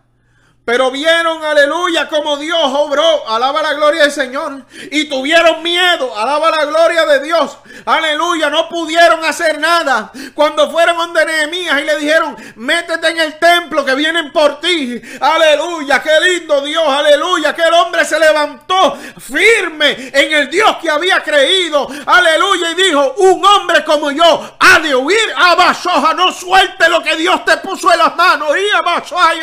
[0.68, 3.26] Pero vieron, aleluya, como Dios obró.
[3.26, 4.64] Alaba la gloria del Señor.
[4.90, 6.14] Y tuvieron miedo.
[6.14, 7.56] Alaba la gloria de Dios.
[7.86, 8.50] Aleluya.
[8.50, 10.12] No pudieron hacer nada.
[10.34, 15.00] Cuando fueron donde Nehemías y le dijeron, métete en el templo que vienen por ti.
[15.18, 16.02] Aleluya.
[16.02, 16.84] Qué lindo Dios.
[16.86, 17.54] Aleluya.
[17.54, 21.88] Que el hombre se levantó firme en el Dios que había creído.
[22.04, 22.72] Aleluya.
[22.72, 25.32] Y dijo, un hombre como yo ha de huir.
[25.34, 26.12] Abasoja.
[26.12, 28.50] No suelte lo que Dios te puso en las manos.
[28.54, 29.40] Y abasoja y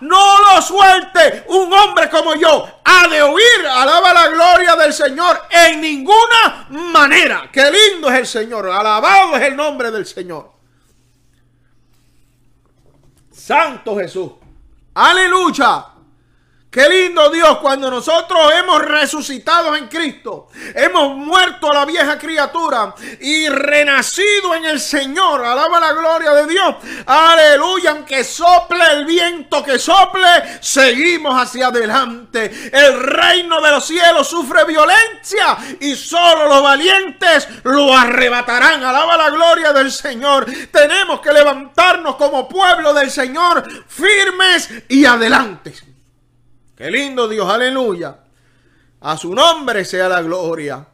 [0.00, 1.44] No lo suelte.
[1.48, 7.48] Un hombre como yo ha de oír, alaba la gloria del Señor en ninguna manera.
[7.52, 10.52] Qué lindo es el Señor, alabado es el nombre del Señor.
[13.32, 14.32] Santo Jesús.
[14.94, 15.86] Aleluya.
[16.70, 22.94] Qué lindo Dios cuando nosotros hemos resucitado en Cristo, hemos muerto a la vieja criatura
[23.20, 25.44] y renacido en el Señor.
[25.44, 26.76] Alaba la gloria de Dios.
[27.06, 27.90] Aleluya.
[27.90, 32.70] Aunque sople el viento que sople, seguimos hacia adelante.
[32.72, 38.84] El reino de los cielos sufre violencia y solo los valientes lo arrebatarán.
[38.84, 40.46] Alaba la gloria del Señor.
[40.70, 45.89] Tenemos que levantarnos como pueblo del Señor firmes y adelante.
[46.80, 48.20] Qué lindo Dios, aleluya.
[49.02, 50.86] A su nombre sea la gloria.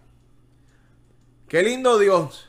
[1.47, 2.49] Qué lindo Dios.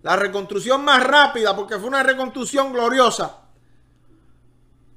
[0.00, 3.40] La reconstrucción más rápida porque fue una reconstrucción gloriosa.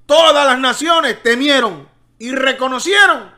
[0.05, 1.85] Todas las naciones temieron
[2.17, 3.29] y reconocieron,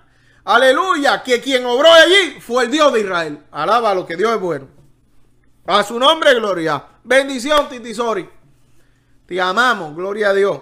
[0.43, 3.43] aleluya, que quien obró allí fue el Dios de Israel.
[3.49, 4.67] Alaba lo que Dios es bueno.
[5.65, 6.85] A su nombre, gloria.
[7.03, 8.29] Bendición, Titisori.
[9.25, 10.61] Te amamos, gloria a Dios.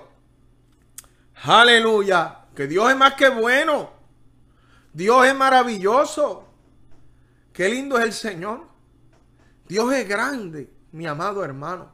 [1.44, 2.45] Aleluya.
[2.56, 3.91] Que Dios es más que bueno.
[4.94, 6.48] Dios es maravilloso.
[7.52, 8.68] Qué lindo es el Señor.
[9.68, 11.91] Dios es grande, mi amado hermano.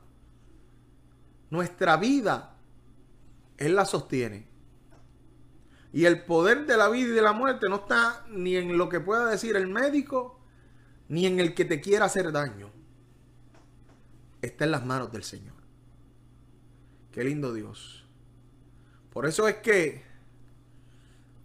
[1.49, 2.55] Nuestra vida,
[3.57, 4.47] Él la sostiene.
[5.93, 8.87] Y el poder de la vida y de la muerte no está ni en lo
[8.87, 10.39] que pueda decir el médico,
[11.09, 12.71] ni en el que te quiera hacer daño.
[14.41, 15.55] Está en las manos del Señor.
[17.11, 18.05] Qué lindo Dios.
[19.11, 20.10] Por eso es que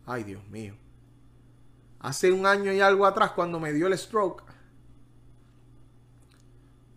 [0.06, 0.74] Ay, Dios mío.
[1.98, 4.44] Hace un año y algo atrás, cuando me dio el stroke,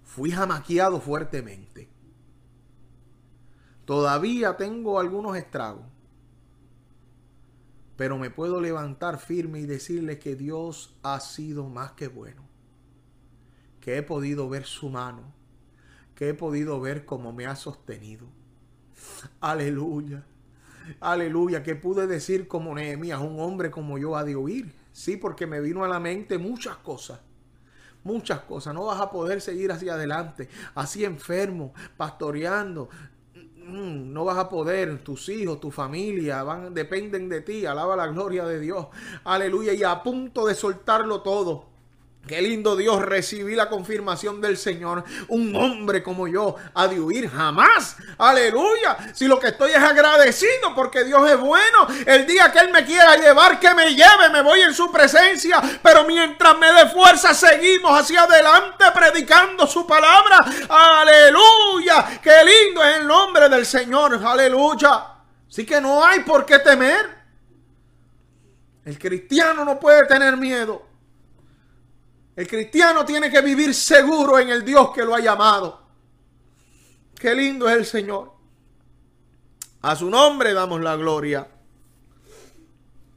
[0.04, 1.90] fui jamaqueado fuertemente.
[3.86, 5.86] Todavía tengo algunos estragos.
[7.96, 12.48] Pero me puedo levantar firme y decirle que Dios ha sido más que bueno.
[13.82, 15.34] Que he podido ver su mano.
[16.14, 18.28] Que he podido ver cómo me ha sostenido.
[19.42, 20.24] Aleluya.
[21.00, 24.74] Aleluya, que pude decir como Nehemías, un hombre como yo ha de oír.
[24.92, 27.20] Sí, porque me vino a la mente muchas cosas.
[28.04, 28.74] Muchas cosas.
[28.74, 32.90] No vas a poder seguir hacia adelante, así enfermo, pastoreando.
[33.36, 37.66] Mm, no vas a poder, tus hijos, tu familia, van, dependen de ti.
[37.66, 38.88] Alaba la gloria de Dios.
[39.24, 39.74] Aleluya.
[39.74, 41.70] Y a punto de soltarlo todo
[42.28, 45.04] Qué lindo Dios, recibí la confirmación del Señor.
[45.30, 47.96] Un hombre como yo ha de huir jamás.
[48.20, 48.98] Aleluya.
[49.16, 51.88] Si lo que estoy es agradecido porque Dios es bueno.
[52.06, 55.60] El día que Él me quiera llevar, que me lleve, me voy en su presencia.
[55.82, 60.46] Pero mientras me dé fuerza, seguimos hacia adelante predicando su palabra.
[60.70, 62.20] Aleluya.
[62.22, 64.24] Qué lindo es el nombre del Señor.
[64.24, 65.04] Aleluya.
[65.50, 67.18] Así que no hay por qué temer.
[68.86, 70.89] El cristiano no puede tener miedo.
[72.40, 75.82] El cristiano tiene que vivir seguro en el Dios que lo ha llamado.
[77.20, 78.32] Qué lindo es el Señor.
[79.82, 81.46] A su nombre damos la gloria.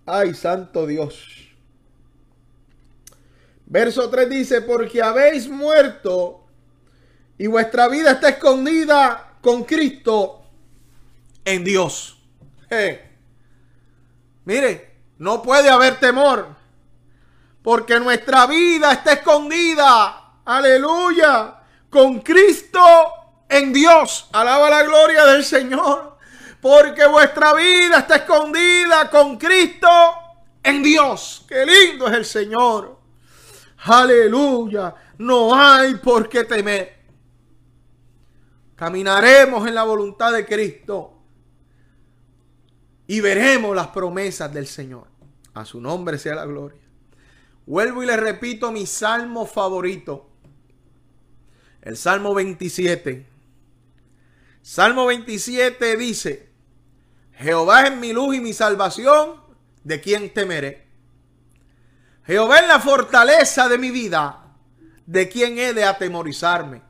[0.06, 1.54] Ay, santo Dios.
[3.66, 6.44] Verso 3 dice, porque habéis muerto
[7.38, 10.42] y vuestra vida está escondida con Cristo
[11.44, 12.18] en Dios.
[14.44, 16.60] Mire, no puede haber temor
[17.62, 22.80] porque nuestra vida está escondida, aleluya, con Cristo
[23.48, 24.28] en Dios.
[24.32, 26.18] Alaba la gloria del Señor.
[26.60, 29.88] Porque vuestra vida está escondida con Cristo
[30.62, 31.44] en Dios.
[31.48, 32.98] Qué lindo es el Señor.
[33.84, 34.94] Aleluya.
[35.18, 37.02] No hay por qué temer.
[38.76, 41.22] Caminaremos en la voluntad de Cristo
[43.06, 45.06] y veremos las promesas del Señor.
[45.54, 46.81] A su nombre sea la gloria.
[47.66, 50.28] Vuelvo y le repito mi salmo favorito.
[51.80, 53.26] El Salmo 27.
[54.62, 56.52] Salmo 27 dice,
[57.32, 59.40] Jehová es mi luz y mi salvación,
[59.82, 60.86] ¿de quién temeré?
[62.24, 64.54] Jehová es la fortaleza de mi vida,
[65.06, 66.82] ¿de quién he de atemorizarme?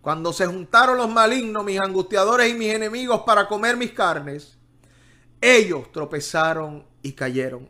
[0.00, 4.56] Cuando se juntaron los malignos, mis angustiadores y mis enemigos para comer mis carnes,
[5.40, 7.68] ellos tropezaron y cayeron.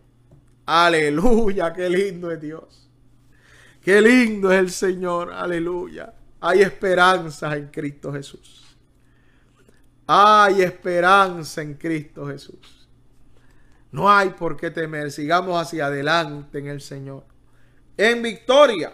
[0.71, 2.87] Aleluya, qué lindo es Dios.
[3.81, 5.33] Qué lindo es el Señor.
[5.33, 6.13] Aleluya.
[6.41, 8.67] Hay esperanza en Cristo Jesús.
[10.07, 12.87] Hay esperanza en Cristo Jesús.
[13.91, 15.11] No hay por qué temer.
[15.11, 17.25] Sigamos hacia adelante en el Señor.
[17.97, 18.93] En victoria.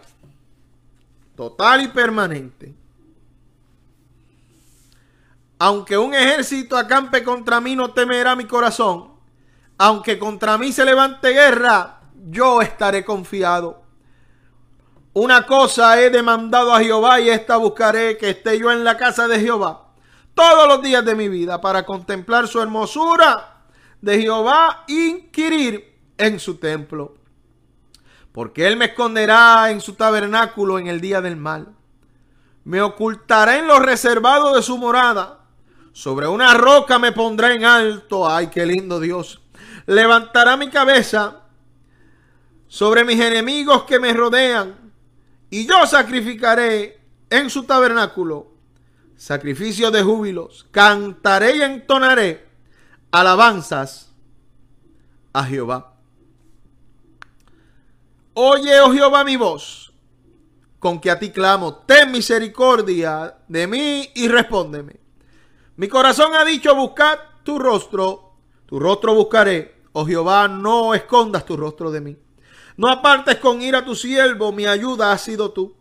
[1.34, 2.72] Total y permanente.
[5.58, 9.13] Aunque un ejército acampe contra mí, no temerá mi corazón.
[9.78, 12.00] Aunque contra mí se levante guerra,
[12.30, 13.82] yo estaré confiado.
[15.12, 19.28] Una cosa he demandado a Jehová y esta buscaré, que esté yo en la casa
[19.28, 19.84] de Jehová
[20.34, 23.62] todos los días de mi vida para contemplar su hermosura
[24.00, 27.14] de Jehová, inquirir en su templo.
[28.32, 31.68] Porque él me esconderá en su tabernáculo en el día del mal.
[32.64, 35.40] Me ocultará en lo reservado de su morada.
[35.92, 38.28] Sobre una roca me pondrá en alto.
[38.28, 39.40] Ay, qué lindo Dios.
[39.87, 41.43] Levantará mi cabeza
[42.66, 44.93] sobre mis enemigos que me rodean
[45.51, 48.55] y yo sacrificaré en su tabernáculo
[49.16, 52.47] sacrificio de júbilos, cantaré y entonaré
[53.11, 54.12] alabanzas
[55.32, 55.95] a Jehová.
[58.35, 59.93] Oye, oh Jehová, mi voz,
[60.78, 64.97] con que a ti clamo, ten misericordia de mí y respóndeme.
[65.76, 68.23] Mi corazón ha dicho, buscad tu rostro,
[68.66, 69.74] tu rostro buscaré.
[69.92, 72.16] Oh Jehová, no escondas tu rostro de mí.
[72.76, 75.74] No apartes con ira tu siervo, mi ayuda ha sido tú.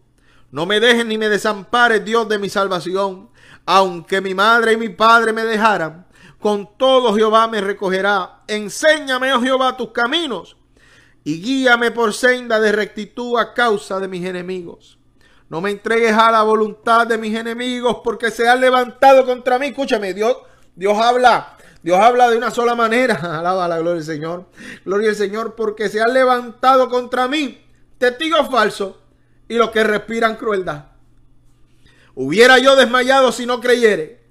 [0.51, 3.29] No me dejes ni me desampares, Dios de mi salvación.
[3.65, 6.05] Aunque mi madre y mi padre me dejaran,
[6.39, 8.43] con todo Jehová me recogerá.
[8.47, 10.57] Enséñame, oh Jehová, tus caminos
[11.23, 14.97] y guíame por senda de rectitud a causa de mis enemigos.
[15.49, 19.67] No me entregues a la voluntad de mis enemigos porque se han levantado contra mí.
[19.67, 20.37] Escúchame, Dios,
[20.75, 23.15] Dios habla Dios habla de una sola manera.
[23.39, 24.45] Alaba la gloria del Señor.
[24.85, 27.63] Gloria al Señor porque se han levantado contra mí
[27.97, 28.95] testigos falsos
[29.47, 30.85] y los que respiran crueldad.
[32.15, 34.23] Hubiera yo desmayado si no creyere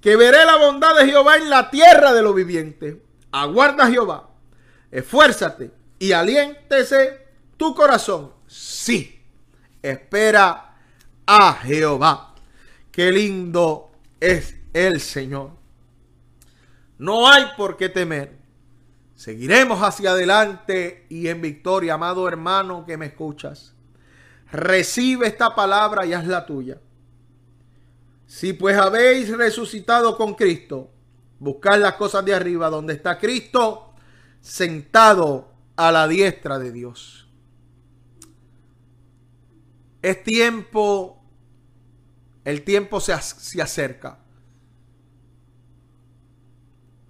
[0.00, 2.96] que veré la bondad de Jehová en la tierra de los vivientes.
[3.32, 4.28] Aguarda Jehová,
[4.90, 7.26] esfuérzate y aliéntese
[7.56, 8.32] tu corazón.
[8.46, 9.20] Sí,
[9.82, 10.76] espera
[11.26, 12.34] a Jehová.
[12.92, 13.90] Qué lindo
[14.20, 15.55] es el Señor.
[16.98, 18.38] No hay por qué temer.
[19.14, 23.74] Seguiremos hacia adelante y en victoria, amado hermano que me escuchas.
[24.52, 26.78] Recibe esta palabra y haz la tuya.
[28.26, 30.90] Si pues habéis resucitado con Cristo,
[31.38, 33.94] buscad las cosas de arriba, donde está Cristo
[34.40, 37.28] sentado a la diestra de Dios.
[40.02, 41.24] Es tiempo,
[42.44, 44.18] el tiempo se, se acerca.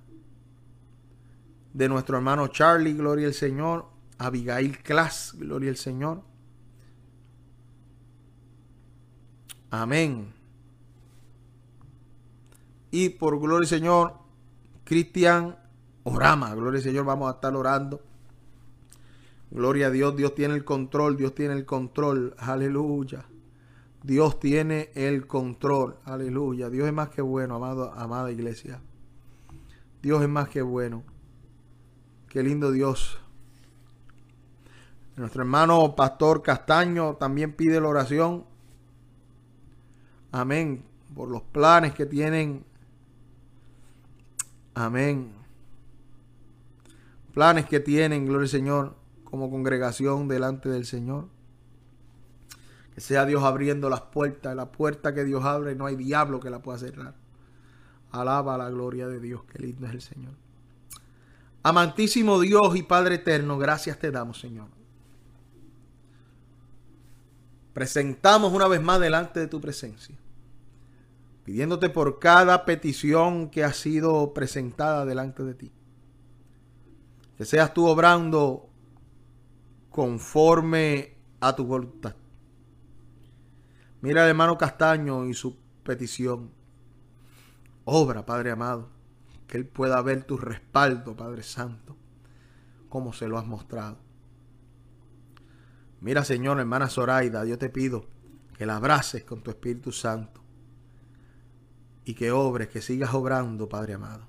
[1.73, 3.87] de nuestro hermano Charlie, gloria al Señor.
[4.19, 6.23] Abigail Class, gloria al Señor.
[9.71, 10.33] Amén.
[12.91, 14.15] Y por gloria al Señor,
[14.85, 15.57] Cristian
[16.05, 18.03] Orama, gloria al Señor, vamos a estar orando.
[19.51, 23.25] Gloria a Dios, Dios tiene el control, Dios tiene el control, aleluya.
[24.03, 26.71] Dios tiene el control, aleluya.
[26.71, 28.81] Dios es más que bueno, amado, amada iglesia.
[30.03, 31.05] Dios es más que bueno.
[32.33, 33.19] Qué lindo Dios.
[35.17, 38.47] Nuestro hermano Pastor Castaño también pide la oración.
[40.31, 40.83] Amén.
[41.15, 42.65] Por los planes que tienen.
[44.73, 45.35] Amén.
[47.35, 51.29] Planes que tienen, gloria al Señor, como congregación delante del Señor.
[52.95, 54.57] Que sea Dios abriendo las puertas.
[54.57, 57.15] La puerta que Dios abre, no hay diablo que la pueda cerrar.
[58.11, 59.45] Alaba la gloria de Dios.
[59.45, 60.52] Qué lindo es el Señor.
[61.63, 64.69] Amantísimo Dios y Padre eterno, gracias te damos, Señor.
[67.73, 70.17] Presentamos una vez más delante de tu presencia,
[71.45, 75.73] pidiéndote por cada petición que ha sido presentada delante de ti.
[77.37, 78.69] Que seas tú obrando
[79.91, 82.15] conforme a tu voluntad.
[84.01, 86.51] Mira al hermano Castaño y su petición.
[87.85, 88.89] Obra, Padre amado.
[89.53, 91.95] Que Él pueda ver tu respaldo, Padre Santo,
[92.89, 93.99] como se lo has mostrado.
[96.01, 98.07] Mira, Señor, hermana Zoraida, yo te pido
[98.57, 100.41] que la abraces con tu Espíritu Santo
[102.07, 104.27] y que obres, que sigas obrando, Padre amado.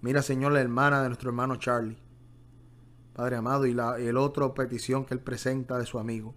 [0.00, 2.02] Mira, Señor, la hermana de nuestro hermano Charlie,
[3.12, 6.34] Padre amado, y la el otro petición que él presenta de su amigo.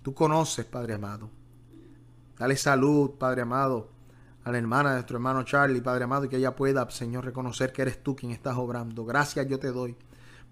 [0.00, 1.28] Tú conoces, Padre amado.
[2.38, 3.93] Dale salud, Padre amado,
[4.44, 7.72] a la hermana de nuestro hermano Charlie, Padre amado, y que ella pueda, Señor, reconocer
[7.72, 9.04] que eres tú quien estás obrando.
[9.04, 9.96] Gracias yo te doy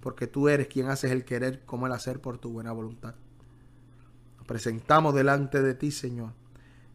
[0.01, 3.15] porque tú eres quien haces el querer como el hacer por tu buena voluntad.
[4.37, 6.33] Nos presentamos delante de ti, Señor,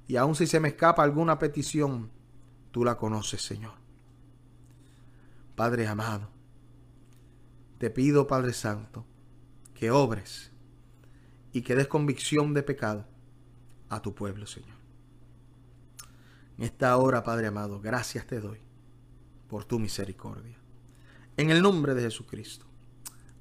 [0.07, 2.09] y aun si se me escapa alguna petición,
[2.71, 3.73] tú la conoces, Señor.
[5.55, 6.29] Padre amado,
[7.77, 9.05] te pido, Padre Santo,
[9.73, 10.51] que obres
[11.53, 13.05] y que des convicción de pecado
[13.87, 14.76] a tu pueblo, Señor.
[16.57, 18.59] Esta hora, Padre amado, gracias te doy
[19.47, 20.57] por tu misericordia.
[21.37, 22.65] En el nombre de Jesucristo.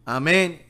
[0.05, 0.63] Amén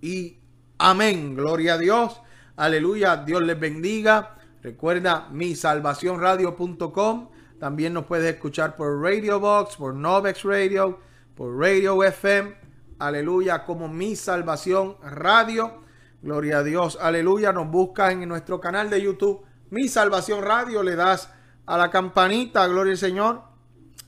[0.00, 0.38] y
[0.78, 1.34] amén.
[1.34, 2.20] Gloria a Dios.
[2.56, 3.16] Aleluya.
[3.16, 4.36] Dios les bendiga.
[4.62, 7.28] Recuerda mi salvacionradio.com.
[7.58, 11.00] También nos puedes escuchar por Radio Box, por Novex Radio,
[11.34, 12.54] por Radio FM.
[13.00, 15.82] Aleluya, como mi salvación radio.
[16.22, 16.98] Gloria a Dios.
[17.00, 17.52] Aleluya.
[17.52, 19.44] Nos buscas en nuestro canal de YouTube.
[19.70, 20.82] Mi salvación radio.
[20.82, 21.32] Le das
[21.68, 22.66] a la campanita.
[22.66, 23.42] Gloria al Señor.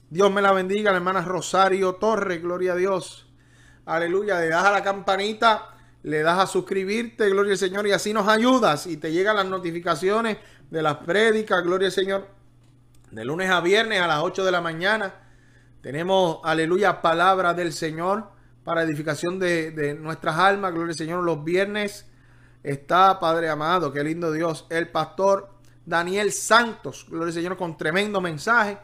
[0.08, 0.90] Dios me la bendiga.
[0.90, 2.38] La hermana Rosario Torre.
[2.38, 3.30] Gloria a Dios.
[3.90, 8.12] Aleluya, le das a la campanita, le das a suscribirte, gloria al Señor, y así
[8.12, 10.38] nos ayudas y te llegan las notificaciones
[10.70, 12.28] de las prédicas, gloria al Señor,
[13.10, 15.14] de lunes a viernes a las 8 de la mañana.
[15.80, 18.30] Tenemos, aleluya, palabra del Señor
[18.62, 22.06] para edificación de, de nuestras almas, gloria al Señor, los viernes
[22.62, 25.48] está, Padre amado, qué lindo Dios, el pastor
[25.86, 28.78] Daniel Santos, gloria al Señor, con tremendo mensaje,